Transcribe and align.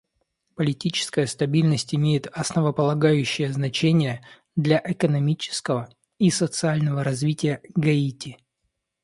Политическая 0.55 1.27
стабильность 1.27 1.93
имеет 1.93 2.25
основополагающее 2.25 3.53
значение 3.53 4.25
для 4.55 4.81
экономического 4.83 5.95
и 6.17 6.31
социального 6.31 7.03
развития 7.03 7.61
Гаити. 7.75 8.39